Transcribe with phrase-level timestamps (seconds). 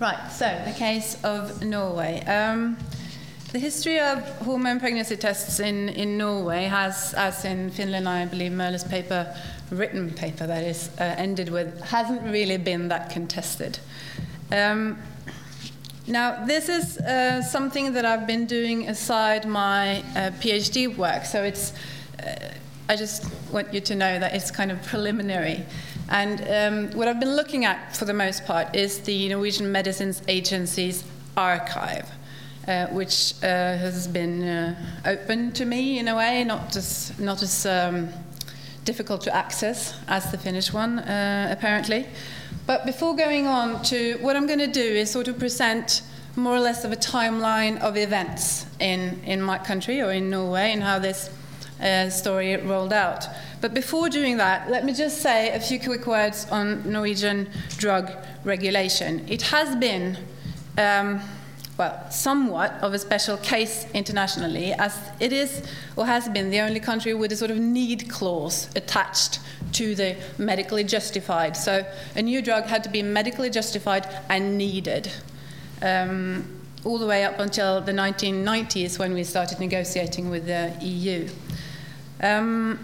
[0.00, 2.22] Right, so the case of Norway.
[2.24, 2.76] Um,
[3.50, 8.52] the history of hormone pregnancy tests in, in Norway has, as in Finland, I believe
[8.52, 9.34] Merle's paper,
[9.72, 13.80] written paper that is, uh, ended with, hasn't really been that contested.
[14.52, 14.98] Um,
[16.06, 21.42] now, this is uh, something that I've been doing aside my uh, PhD work, so
[21.42, 21.72] it's,
[22.24, 22.52] uh,
[22.88, 25.66] I just want you to know that it's kind of preliminary.
[26.08, 30.22] And um, what I've been looking at for the most part is the Norwegian Medicines
[30.26, 31.04] Agency's
[31.36, 32.08] archive,
[32.66, 37.42] uh, which uh, has been uh, open to me in a way, not as, not
[37.42, 38.08] as um,
[38.84, 42.06] difficult to access as the Finnish one, uh, apparently.
[42.66, 46.02] But before going on to what I'm going to do is sort of present
[46.36, 50.72] more or less of a timeline of events in, in my country or in Norway
[50.72, 51.30] and how this
[51.80, 53.24] uh, story rolled out.
[53.60, 58.10] But before doing that, let me just say a few quick words on Norwegian drug
[58.44, 59.24] regulation.
[59.28, 60.18] It has been,
[60.76, 61.20] um,
[61.76, 65.62] well, somewhat of a special case internationally, as it is
[65.96, 69.40] or has been the only country with a sort of need clause attached
[69.72, 71.56] to the medically justified.
[71.56, 71.84] So
[72.16, 75.10] a new drug had to be medically justified and needed.
[75.82, 81.28] Um, all the way up until the 1990s when we started negotiating with the EU.
[82.20, 82.78] Um,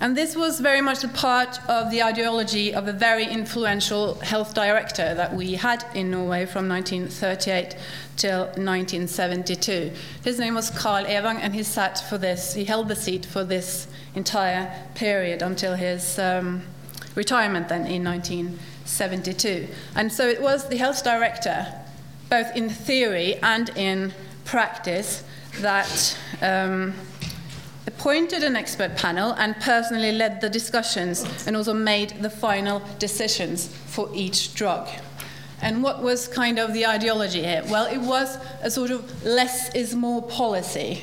[0.00, 4.54] and this was very much a part of the ideology of a very influential health
[4.54, 7.76] director that we had in Norway from 1938
[8.16, 9.92] till 1972.
[10.24, 13.44] His name was Carl Evang, and he sat for this, he held the seat for
[13.44, 16.62] this entire period until his um,
[17.14, 19.68] retirement then in 1972.
[19.94, 21.66] And so it was the health director,
[22.30, 24.14] both in theory and in
[24.46, 25.24] practice,
[25.60, 26.16] that.
[26.40, 26.94] Um,
[27.90, 33.66] appointed an expert panel and personally led the discussions and also made the final decisions
[33.66, 34.88] for each drug.
[35.60, 37.62] And what was kind of the ideology here?
[37.68, 41.02] Well, it was a sort of less is more policy.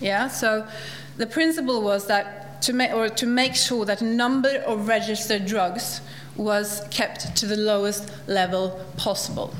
[0.00, 0.66] Yeah, so
[1.16, 6.00] the principle was that to make, or to make sure that number of registered drugs
[6.36, 9.54] was kept to the lowest level possible.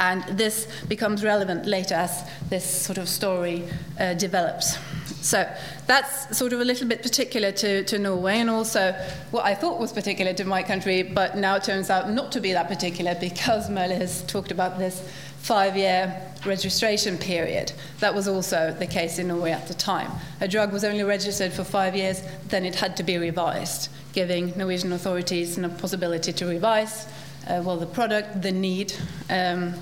[0.00, 3.64] And this becomes relevant later as this sort of story
[3.98, 4.78] uh, develops.
[5.24, 5.50] So
[5.86, 8.92] that's sort of a little bit particular to, to Norway, and also
[9.30, 12.42] what I thought was particular to my country, but now it turns out not to
[12.42, 15.00] be that particular because Møhle has talked about this
[15.38, 16.14] five year
[16.44, 17.72] registration period.
[18.00, 20.10] That was also the case in Norway at the time.
[20.42, 24.52] A drug was only registered for five years, then it had to be revised, giving
[24.58, 27.06] Norwegian authorities a possibility to revise
[27.48, 28.94] uh, well, the product, the need.
[29.30, 29.74] Um,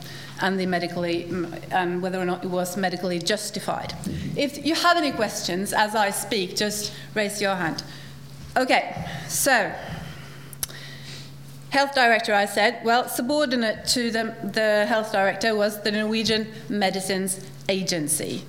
[0.42, 1.24] and the medically
[1.70, 3.94] and whether or not it was medically justified.
[4.36, 7.84] If you have any questions as I speak, just raise your hand.
[8.56, 9.72] Okay, so
[11.70, 17.48] health director, I said, well, subordinate to the, the health director was the Norwegian Medicines
[17.68, 18.44] Agency.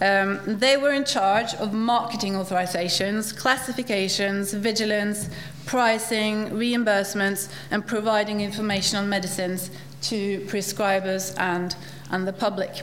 [0.00, 5.28] Um, they were in charge of marketing authorizations, classifications, vigilance,
[5.68, 9.70] pricing, reimbursements, and providing information on medicines
[10.00, 11.76] to prescribers and,
[12.10, 12.80] and the public.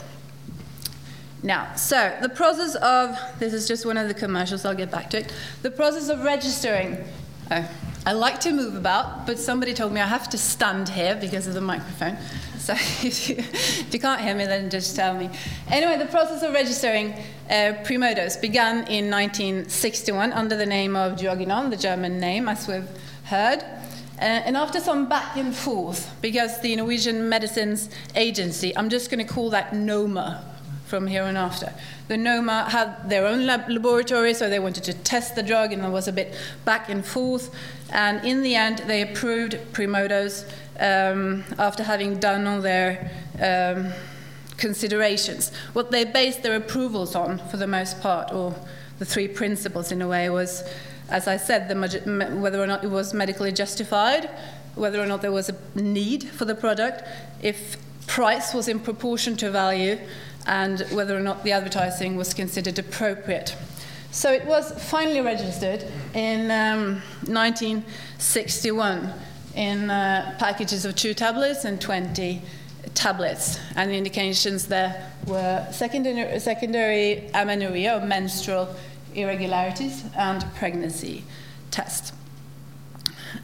[1.41, 5.09] Now, so the process of this is just one of the commercials, I'll get back
[5.11, 5.33] to it.
[5.63, 7.03] The process of registering.
[7.49, 7.67] Oh,
[8.05, 11.47] I like to move about, but somebody told me I have to stand here because
[11.47, 12.17] of the microphone.
[12.65, 15.29] So if you, can't hear me, then just tell me.
[15.69, 17.13] Anyway, the process of registering
[17.47, 22.89] uh, Primodos began in 1961 under the name of Duogynon, the German name, as we've
[23.25, 23.59] heard.
[24.17, 29.23] Uh, and after some back and forth, because the Norwegian Medicines Agency, I'm just going
[29.23, 30.43] to call that NOMA
[30.85, 31.71] from here on after.
[32.07, 35.83] The NOMA had their own lab- laboratory, so they wanted to test the drug, and
[35.83, 37.53] there was a bit back and forth.
[37.91, 40.49] And in the end, they approved Primodos
[40.79, 43.91] um, after having done all their um,
[44.57, 45.51] considerations.
[45.73, 48.55] What they based their approvals on, for the most part, or
[48.99, 50.63] the three principles in a way, was
[51.09, 54.29] as I said, the, whether or not it was medically justified,
[54.75, 57.03] whether or not there was a need for the product,
[57.41, 59.99] if price was in proportion to value,
[60.47, 63.55] and whether or not the advertising was considered appropriate.
[64.11, 65.83] So it was finally registered
[66.13, 69.13] in um, 1961
[69.55, 72.41] in uh, packages of two tablets and 20
[72.93, 73.59] tablets.
[73.75, 78.75] And indications there were secondary, secondary amenorrhea or menstrual
[79.13, 81.23] irregularities and pregnancy
[81.71, 82.13] test.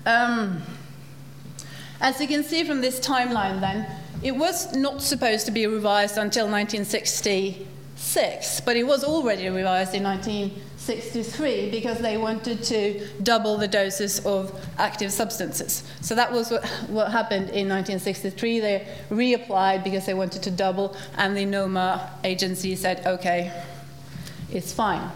[0.06, 0.62] Um,
[2.00, 3.88] as you can see from this timeline, then,
[4.24, 7.68] it was not supposed to be revised until 1967.
[8.02, 14.26] 1966, but it was already revised in 1963 because they wanted to double the doses
[14.26, 15.84] of active substances.
[16.02, 18.60] So that was what, what happened in 1963.
[18.60, 23.64] They reapplied because they wanted to double, and the NOMA agency said, okay,
[24.52, 25.10] it's fine.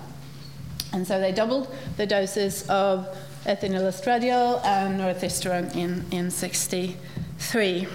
[0.93, 3.07] And so they doubled the doses of
[3.45, 7.87] ethinyl estradiol and norethistron in, in 63.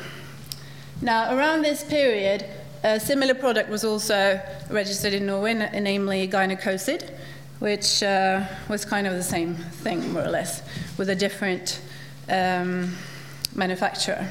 [1.01, 2.45] Now, around this period,
[2.83, 4.41] a similar product was also
[4.71, 7.11] registered in Norway, namely gynecosid,
[7.59, 10.63] which uh, was kind of the same thing, more or less,
[10.97, 11.81] with a different
[12.29, 12.97] um,
[13.55, 14.29] manufacturer.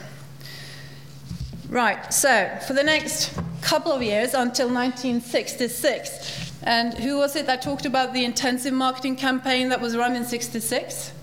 [1.69, 7.61] Right, so for the next couple of years until 1966, and who was it that
[7.61, 11.13] talked about the intensive marketing campaign that was run in 66?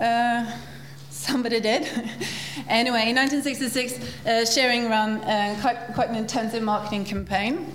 [0.00, 0.50] Uh,
[1.28, 1.82] somebody did.
[2.68, 7.72] anyway, in 1966, uh, ran uh, quite, quite, an intensive marketing campaign.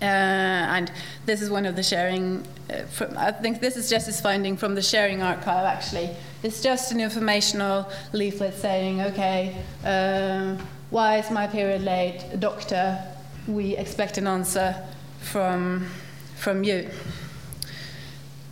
[0.00, 0.92] Uh, and
[1.26, 4.56] this is one of the Schering, uh, from, I think this is just his finding
[4.56, 6.10] from the Schering archive actually.
[6.42, 10.56] It's just an informational leaflet saying, okay, uh,
[10.90, 12.24] why is my period late?
[12.38, 13.02] Doctor,
[13.46, 14.76] we expect an answer
[15.20, 15.86] from,
[16.36, 16.90] from you.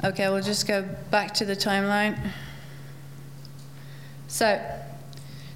[0.02, 2.18] Okay, we'll just go back to the timeline.
[4.34, 4.46] So,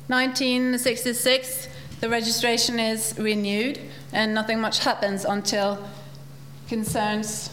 [0.06, 3.80] 1966, the registration is renewed,
[4.12, 5.84] and nothing much happens until
[6.68, 7.50] concerns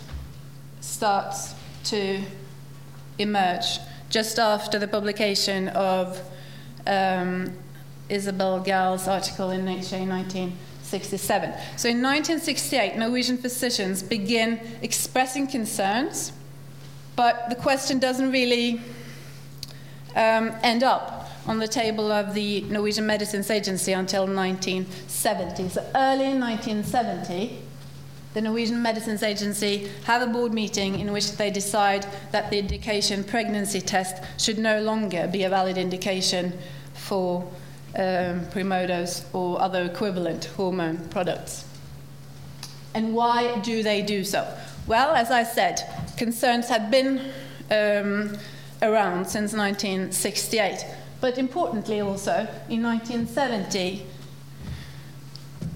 [0.82, 1.56] starts
[1.86, 2.22] to
[3.18, 3.80] emerge
[4.12, 6.22] just after the publication of
[6.86, 7.52] um,
[8.08, 11.50] Isabel Gal's article in Nature in 1967.
[11.76, 16.34] So in 1968, Norwegian physicians begin expressing concerns,
[17.16, 18.80] but the question doesn't really
[20.16, 25.70] um, end up on the table of the Norwegian Medicines Agency until 1970.
[25.70, 27.60] So early in 1970,
[28.34, 33.24] the Norwegian Medicines Agency have a board meeting in which they decide that the indication
[33.24, 36.52] pregnancy test should no longer be a valid indication
[36.94, 37.44] for
[37.98, 41.66] um, Primodos or other equivalent hormone products.
[42.94, 44.54] And why do they do so?
[44.88, 45.82] Well, as I said,
[46.18, 47.20] concerns had been
[47.72, 48.38] um,
[48.86, 50.86] around since 1968.
[51.22, 54.06] But importantly, also, in 1970,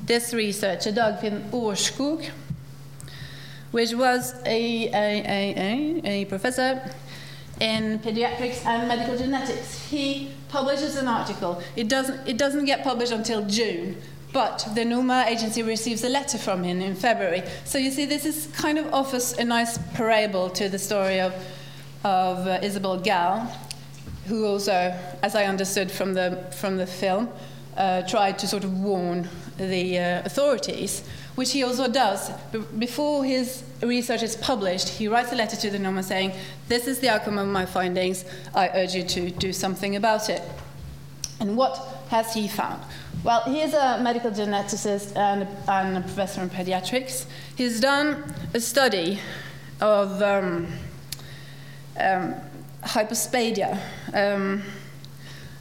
[0.06, 2.30] this researcher, Dagfinn Aarskog,
[3.72, 6.82] which was a, a, a, a, professor
[7.60, 11.62] in pediatrics and medical genetics, he publishes an article.
[11.76, 13.98] It doesn't, it doesn't get published until June,
[14.32, 17.44] but the NOMA agency receives a letter from him in February.
[17.66, 21.34] So you see, this is kind of offers a nice parable to the story of
[22.04, 23.54] of uh, Isabel Gal,
[24.28, 27.30] who also, as I understood from the, from the film,
[27.76, 32.30] uh, tried to sort of warn the uh, authorities, which he also does.
[32.52, 36.34] B- before his research is published, he writes a letter to the NOMA saying,
[36.68, 38.26] This is the outcome of my findings.
[38.54, 40.42] I urge you to do something about it.
[41.40, 41.78] And what
[42.10, 42.82] has he found?
[43.24, 47.26] Well, he is a medical geneticist and, and a professor in pediatrics.
[47.56, 49.20] He's done a study
[49.82, 50.22] of.
[50.22, 50.68] Um,
[51.98, 52.36] um,
[52.84, 53.80] hypospadia
[54.14, 54.62] um,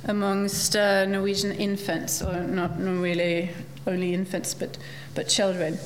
[0.04, 3.50] amongst uh, Norwegian infants, or not, really
[3.86, 4.78] only infants, but,
[5.14, 5.78] but children.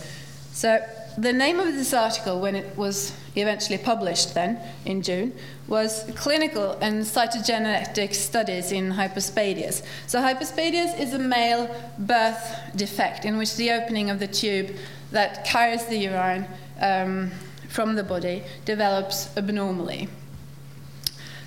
[0.52, 0.80] So
[1.16, 5.32] the name of this article, when it was eventually published then in June,
[5.68, 9.82] was Clinical and Cytogenetic Studies in Hypospadias.
[10.06, 14.76] So hypospadias is a male birth defect in which the opening of the tube
[15.10, 16.46] that carries the urine
[16.80, 17.30] um,
[17.68, 20.08] from the body develops abnormally.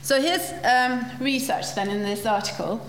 [0.05, 2.79] So his um, research then in this article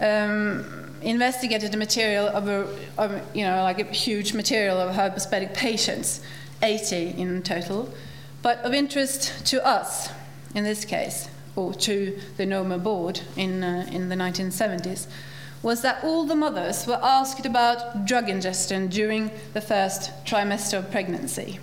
[0.00, 2.66] um, investigated the material of a,
[2.98, 6.22] of, you know, like a huge material of hypospadic patients,
[6.64, 7.94] 80 in total.
[8.42, 10.08] But of interest to us,
[10.56, 15.06] in this case, or to the NOMA board in, uh, in the 1970s,
[15.62, 20.90] was that all the mothers were asked about drug ingestion during the first trimester of
[20.90, 21.60] pregnancy.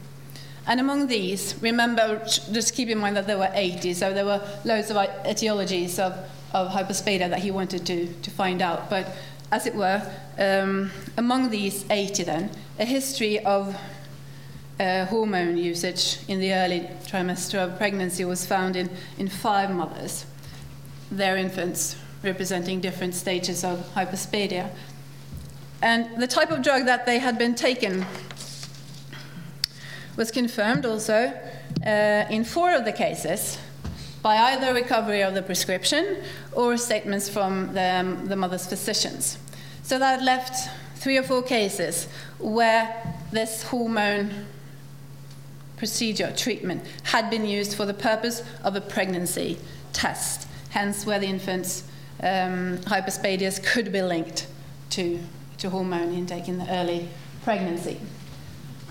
[0.66, 4.42] And among these, remember, just keep in mind that there were 80, so there were
[4.64, 6.14] loads of etiologies of,
[6.54, 8.90] of hypospadia that he wanted to, to find out.
[8.90, 9.14] But
[9.52, 10.02] as it were,
[10.40, 13.78] um, among these 80 then, a history of
[14.80, 20.26] uh, hormone usage in the early trimester of pregnancy was found in, in five mothers,
[21.12, 24.70] their infants representing different stages of hypospadia.
[25.82, 28.06] And the type of drug that they had been taken
[30.16, 31.34] was confirmed also
[31.86, 33.58] uh, in four of the cases
[34.22, 36.18] by either recovery of the prescription
[36.54, 39.38] or statements from the, um, the mother's physicians.
[39.82, 42.08] So that left three or four cases
[42.40, 44.46] where this hormone
[45.76, 49.58] procedure, treatment, had been used for the purpose of a pregnancy
[49.92, 51.84] test, hence where the infant's
[52.22, 54.48] um, hypospadias could be linked
[54.92, 55.20] to,
[55.58, 57.10] to hormone intake in the early
[57.44, 58.00] pregnancy.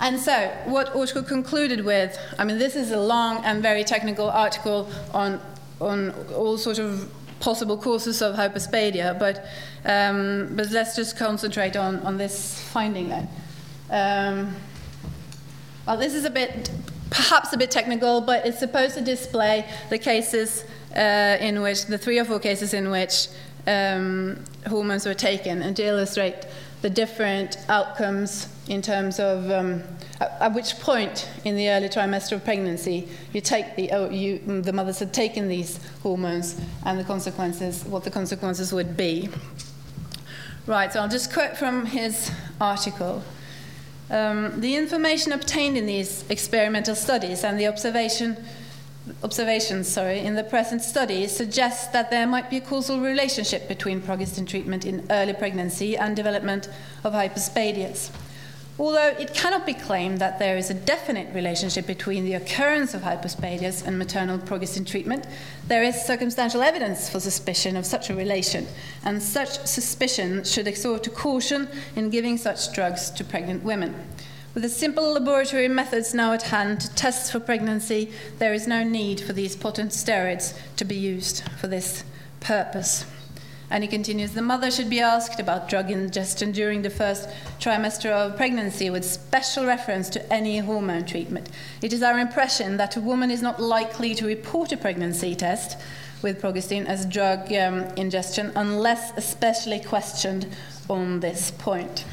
[0.03, 4.29] And so, what Aarskog concluded with, I mean, this is a long and very technical
[4.29, 5.41] article on,
[5.81, 9.47] on all sorts of possible causes of hypospadia, but,
[9.85, 13.29] um, but let's just concentrate on, on this finding then.
[13.91, 14.57] Um,
[15.87, 16.69] well, this is a bit,
[17.11, 20.65] perhaps a bit technical, but it's supposed to display the cases
[20.97, 23.29] uh, in which, the three or four cases in which
[23.69, 26.45] um, hormones were taken, and to illustrate
[26.83, 29.83] the different outcomes in terms of um,
[30.21, 34.73] at, which point in the early trimester of pregnancy you take the oh, you, the
[34.73, 39.29] mothers had taken these hormones and the consequences, what the consequences would be.
[40.67, 43.23] Right, so I'll just quote from his article.
[44.11, 48.37] Um, the information obtained in these experimental studies and the observation,
[49.23, 54.01] observations sorry, in the present study suggests that there might be a causal relationship between
[54.01, 56.69] progestin treatment in early pregnancy and development
[57.05, 58.11] of hypospadias.
[58.79, 63.03] Although it cannot be claimed that there is a definite relationship between the occurrence of
[63.03, 65.27] hypospadias and maternal progestin treatment,
[65.69, 68.67] there is circumstantial evidence for suspicion of such a relation,
[69.05, 73.95] and such suspicion should exhort to caution in giving such drugs to pregnant women.
[74.55, 78.85] With the simple laboratory methods now at hand to test for pregnancy, there is no
[78.85, 82.05] need for these potent steroids to be used for this
[82.41, 83.07] purpose.
[83.71, 88.11] And he continues the mother should be asked about drug ingestion during the first trimester
[88.11, 91.49] of pregnancy with special reference to any hormone treatment.
[91.81, 95.79] It is our impression that a woman is not likely to report a pregnancy test
[96.21, 100.47] with progestin as drug um, ingestion unless especially questioned
[100.91, 102.05] on this point.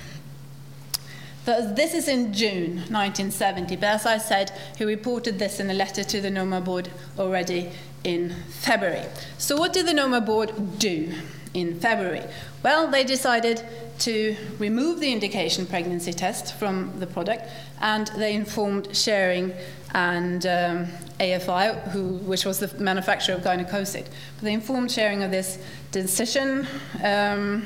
[1.75, 6.03] This is in June 1970, but as I said, he reported this in a letter
[6.03, 7.71] to the NOMA board already
[8.03, 9.05] in February.
[9.37, 11.13] So, what did the NOMA board do?
[11.53, 12.23] in February?
[12.63, 13.63] Well, they decided
[13.99, 17.49] to remove the indication pregnancy test from the product
[17.81, 19.55] and they informed Schering
[19.93, 20.87] and um,
[21.19, 24.05] AFI, who, which was the manufacturer of gynecosid.
[24.05, 25.57] But they informed Schering of this
[25.91, 26.67] decision.
[27.03, 27.65] Um,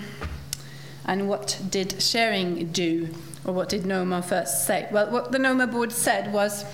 [1.06, 3.10] and what did Schering do?
[3.46, 4.88] Or what did NOMA first say?
[4.92, 6.66] Well, what the NOMA board said was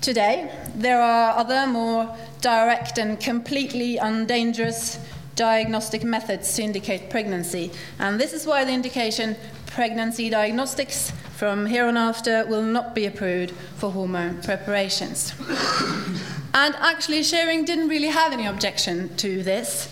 [0.00, 4.98] today there are other more direct and completely undangerous
[5.34, 7.72] diagnostic methods to indicate pregnancy.
[7.98, 13.06] And this is why the indication pregnancy diagnostics from here on after will not be
[13.06, 15.32] approved for hormone preparations.
[16.54, 19.88] and actually, Schering didn't really have any objection to this,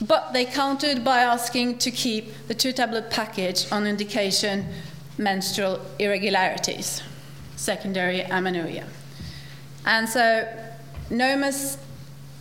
[0.00, 4.66] but they countered by asking to keep the two tablet package on indication
[5.18, 7.02] menstrual irregularities,
[7.56, 8.86] secondary amenorrhea.
[9.84, 10.48] And so,
[11.10, 11.76] NOMA's,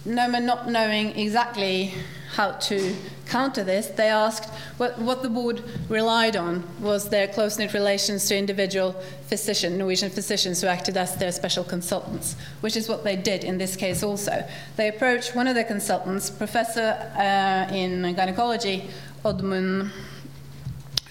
[0.05, 1.93] NOMA not knowing exactly
[2.35, 2.95] how to
[3.25, 8.27] counter this, they asked what, what the board relied on was their close knit relations
[8.27, 8.93] to individual
[9.27, 13.57] physicians, Norwegian physicians who acted as their special consultants, which is what they did in
[13.57, 14.47] this case also.
[14.75, 18.89] They approached one of their consultants, professor uh, in gynecology,
[19.25, 19.91] Oddmund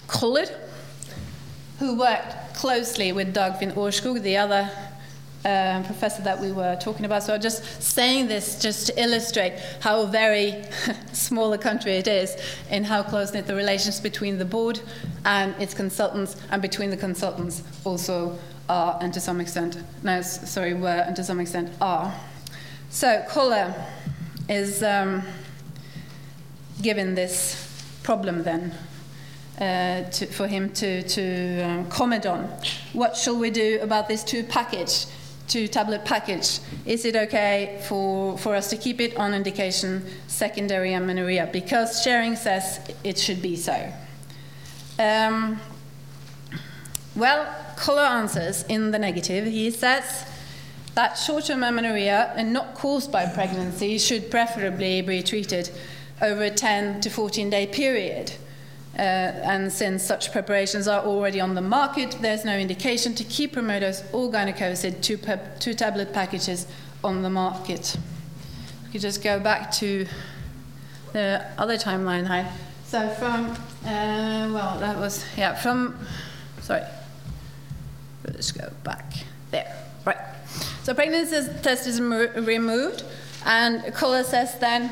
[0.07, 0.45] Koller,
[1.79, 4.69] who worked closely with Dagfinn Aarskog, the other
[5.45, 7.23] uh, professor that we were talking about.
[7.23, 10.63] So I'm just saying this just to illustrate how very
[11.13, 12.35] small a country it is
[12.69, 14.81] and how close knit the relations between the board
[15.25, 20.73] and its consultants and between the consultants also are and to some extent, no, sorry,
[20.73, 22.13] were and to some extent are.
[22.89, 23.73] So Koller
[24.47, 25.23] is um,
[26.81, 27.65] given this
[28.03, 28.73] problem then
[29.59, 32.49] uh, to, for him to, to um, comment on.
[32.93, 35.05] What shall we do about this two package?
[35.49, 40.93] Two tablet package, is it okay for, for us to keep it on indication secondary
[40.93, 41.49] amenorrhea?
[41.51, 43.91] Because Schering says it should be so.
[44.99, 45.59] Um,
[47.15, 49.45] well, Koller answers in the negative.
[49.45, 50.25] He says
[50.95, 55.71] that short term amenorrhea and not caused by pregnancy should preferably be treated
[56.21, 58.33] over a 10 to 14 day period.
[58.99, 63.53] Uh, and since such preparations are already on the market, there's no indication to keep
[63.53, 65.17] Primodos or gynecosid two,
[65.61, 66.67] two tablet packages
[67.01, 67.95] on the market.
[68.83, 70.05] We could just go back to
[71.13, 72.51] the other timeline here.
[72.83, 73.51] So from,
[73.85, 75.97] uh, well, that was, yeah, from,
[76.61, 76.83] sorry,
[78.25, 79.13] let's go back
[79.51, 80.17] there, right.
[80.83, 83.05] So pregnancy test is removed,
[83.45, 84.91] and Koller says then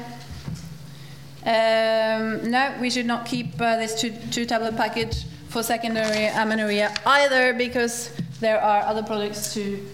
[1.48, 6.94] um, no, we should not keep uh, this two, two tablet package for secondary amenorrhea
[7.06, 8.12] either because
[8.42, 9.88] there are other products to,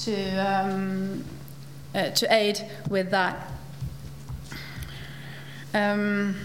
[0.00, 1.24] to, um,
[1.94, 2.60] uh, to aid
[2.90, 3.50] with that.
[5.72, 6.36] Um,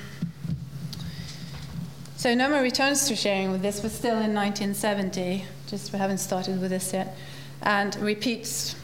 [2.16, 6.62] so Noma returns to Schering with this, but still in 1970, just we haven't started
[6.62, 7.18] with this yet,
[7.64, 8.78] and repeats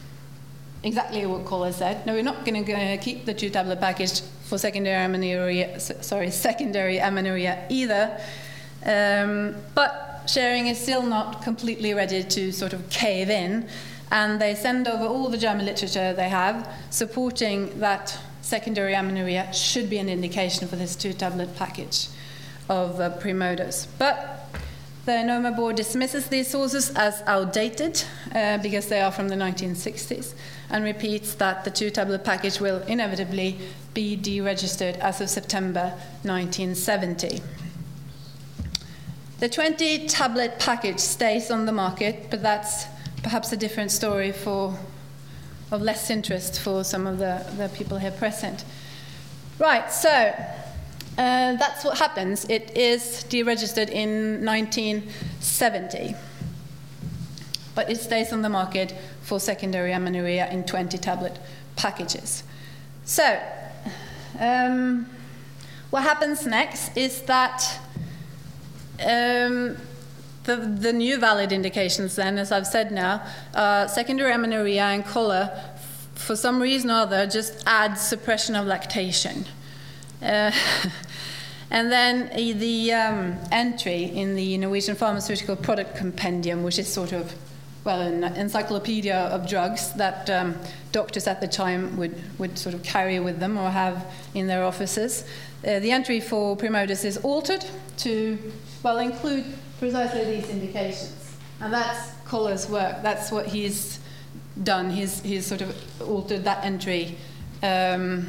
[0.82, 2.04] exactly what Koller said.
[2.04, 7.64] No, we're not going to keep the two-tablet package for secondary amenorrhea, sorry, secondary amenorrhea
[7.70, 8.20] either.
[8.84, 13.68] Um, but Schering is still not completely ready to sort of cave in,
[14.10, 19.88] and they send over all the German literature they have supporting that secondary amenorrhea should
[19.88, 22.08] be an indication for this two-tablet package
[22.68, 23.86] of uh, Primodos.
[23.98, 24.39] But
[25.06, 28.02] the NOMA board dismisses these sources as outdated
[28.34, 30.34] uh, because they are from the 1960s
[30.70, 33.58] and repeats that the two tablet package will inevitably
[33.94, 37.40] be deregistered as of September 1970.
[39.40, 42.84] The 20 tablet package stays on the market, but that's
[43.22, 44.78] perhaps a different story for
[45.70, 48.64] of less interest for some of the, the people here present.
[49.58, 50.34] Right, so
[51.20, 52.46] uh, that's what happens.
[52.48, 56.14] It is deregistered in 1970,
[57.74, 61.38] but it stays on the market for secondary amenorrhea in 20 tablet
[61.76, 62.42] packages.
[63.04, 63.38] So,
[64.38, 65.10] um,
[65.90, 67.80] what happens next is that
[69.00, 69.76] um,
[70.44, 73.22] the, the, new valid indications, then, as I've said now,
[73.52, 75.74] uh, secondary amenorrhea and cholera,
[76.14, 79.44] for some reason or other, just add suppression of lactation.
[80.22, 80.50] Uh,
[81.70, 87.34] and then the um, entry in the Norwegian Pharmaceutical Product Compendium, which is sort of
[87.84, 90.54] well, an encyclopedia of drugs that um,
[90.92, 94.64] doctors at the time would, would sort of carry with them or have in their
[94.64, 95.24] offices.
[95.66, 97.64] Uh, the entry for Primodos is altered
[97.98, 98.38] to,
[98.82, 99.44] well, include
[99.78, 101.36] precisely these indications.
[101.60, 103.02] And that's Koller's work.
[103.02, 103.98] That's what he's
[104.62, 104.90] done.
[104.90, 107.16] He's, he's sort of altered that entry
[107.62, 108.28] um,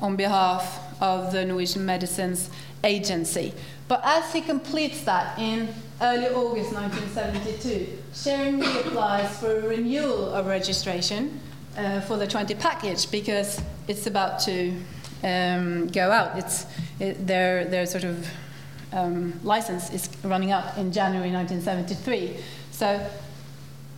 [0.00, 2.50] on behalf of the Norwegian Medicines
[2.84, 3.52] Agency.
[3.88, 5.68] But as he completes that in
[6.00, 11.40] early August 1972, Schering reapplies for a renewal of registration
[11.76, 14.74] uh, for the 20 package because it's about to
[15.24, 16.38] um, go out.
[16.38, 16.66] It's,
[17.00, 18.28] it, their, their sort of
[18.92, 22.36] um, license is running out in January 1973.
[22.70, 23.04] So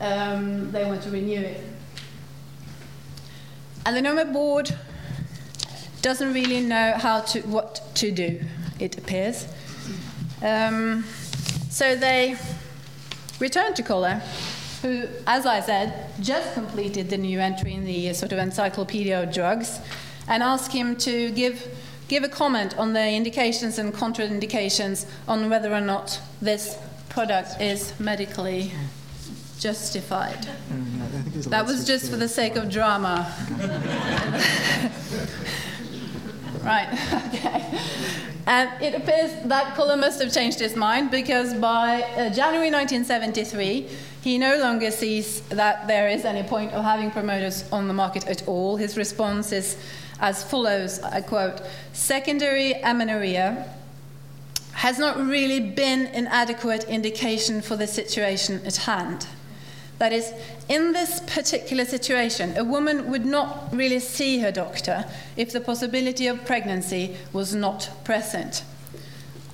[0.01, 1.63] um, they want to renew it.
[3.87, 4.75] And the NOMA board
[6.03, 8.41] doesn't really know how to, what to do,
[8.79, 9.47] it appears.
[10.43, 11.05] Um,
[11.69, 12.37] so they
[13.39, 14.23] returned to Koller,
[14.83, 19.33] who, as I said, just completed the new entry in the sort of encyclopedia of
[19.33, 19.81] drugs,
[20.27, 21.69] and asked him to give,
[22.09, 26.79] give a comment on the indications and contraindications on whether or not this
[27.11, 28.73] product is medically
[29.59, 30.49] justified.
[30.73, 33.31] Mm, that was just for the sake of drama.
[36.63, 36.89] right,
[37.35, 37.79] okay.
[38.47, 43.89] And it appears that Koller must have changed his mind because by uh, January 1973,
[44.23, 48.27] he no longer sees that there is any point of having Primodos on the market
[48.27, 48.77] at all.
[48.77, 49.77] His response is
[50.21, 53.67] as follows I quote, secondary amenorrhea
[54.73, 59.27] has not really been an adequate indication for the situation at hand.
[60.01, 60.33] That is,
[60.67, 65.05] in this particular situation, a woman would not really see her doctor
[65.37, 68.65] if the possibility of pregnancy was not present.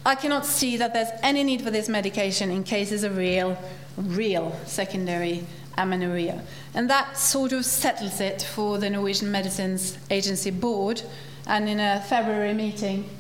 [0.05, 3.59] I cannot see that there's any need for this medication in cases of real,
[3.97, 5.45] real secondary
[5.77, 6.41] amenorrhea.
[6.75, 11.03] And that sort of settles it for the Norwegian Medicines Agency Board.
[11.49, 13.11] And in a February meeting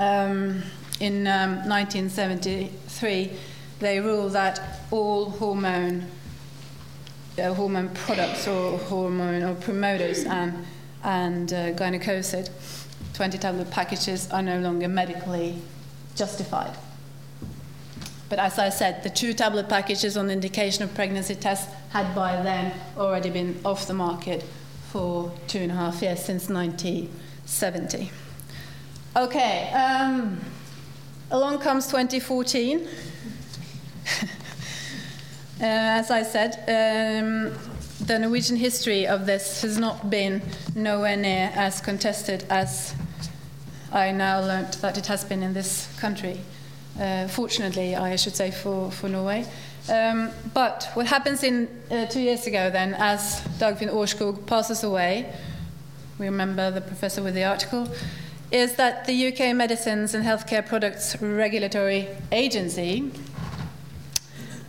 [0.00, 0.64] um,
[0.98, 3.30] in um, 1973,
[3.78, 6.08] they ruled that all hormone
[7.38, 10.64] uh, hormone products or hormone or Primodos and,
[11.02, 12.50] and uh, gynecosid,
[13.14, 15.58] 20 tablet packages are no longer medically
[16.14, 16.76] justified.
[18.28, 22.42] But as I said, the two tablet packages on indication of pregnancy tests had by
[22.42, 24.42] then already been off the market
[24.90, 28.10] for two and a half years since 1970.
[29.14, 30.40] Okay, um,
[31.30, 32.88] along comes 2014.
[35.60, 37.52] Uh, as I said, um,
[38.06, 40.42] the Norwegian history of this has not been
[40.74, 42.94] nowhere near as contested as
[43.92, 46.40] I now learnt that it has been in this country.
[46.98, 49.46] Uh, fortunately, I should say, for, for Norway.
[49.88, 55.32] Um, but what happens in uh, two years ago, then, as Dagfinn Aarskog passes away,
[56.18, 57.88] we remember the professor with the article,
[58.50, 63.10] is that the UK Medicines and Healthcare Products Regulatory Agency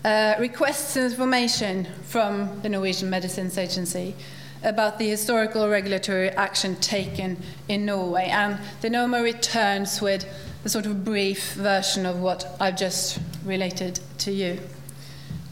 [0.03, 4.15] uh, requests information from the Norwegian Medicines Agency
[4.63, 7.37] about the historical regulatory action taken
[7.67, 8.27] in Norway.
[8.31, 10.25] And the NOMA returns with
[10.65, 14.59] a sort of brief version of what I've just related to you.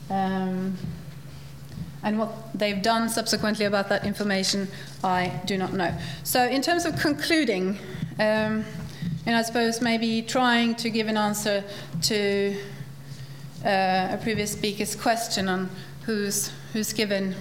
[0.09, 0.77] Um,
[2.03, 4.67] and what they've done subsequently about that information,
[5.03, 5.95] I do not know.
[6.23, 7.77] So, in terms of concluding,
[8.19, 8.65] um,
[9.25, 11.63] and I suppose maybe trying to give an answer
[12.03, 12.57] to
[13.65, 15.69] uh, a previous speaker's question on
[16.05, 17.35] who's, who's given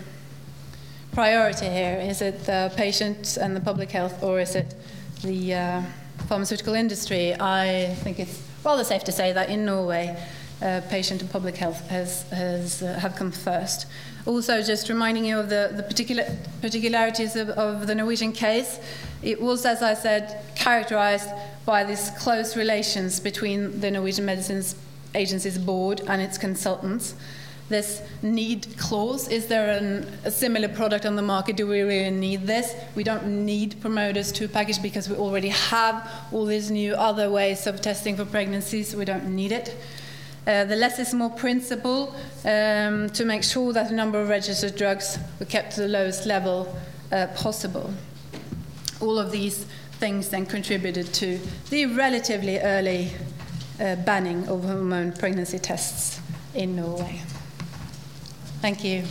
[1.12, 1.98] priority here.
[2.00, 4.74] Is it the patient and the public health, or is it
[5.22, 5.83] the uh,
[6.28, 7.35] pharmaceutical industry?
[7.35, 10.16] I think it's rather safe to say that in Norway,
[10.62, 13.87] uh, patient and public health has, has uh, have come first.
[14.26, 16.24] Also, just reminding you of the, the particular
[16.61, 18.78] particularities of, of the Norwegian case,
[19.22, 21.30] it was, as I said, characterized
[21.64, 24.74] by these close relations between the Norwegian Medicines
[25.14, 27.14] Agency's board and its consultants.
[27.68, 31.57] This need clause is there an, a similar product on the market?
[31.57, 32.75] Do we really need this?
[32.96, 37.68] We don't need Primodos to package because we already have all these new other ways
[37.68, 39.77] of testing for pregnancies, we don't need it.
[40.49, 42.12] Uh, the less is more principle
[42.44, 46.27] um, to make sure that the number of registered drugs were kept to the lowest
[46.27, 46.77] level
[47.12, 47.92] uh, possible.
[49.01, 49.64] All of these
[50.01, 53.12] things then contributed to the relatively early
[53.81, 56.21] uh, banning of hormone pregnancy tests
[56.55, 57.21] in Norway.
[58.61, 59.05] Thank you.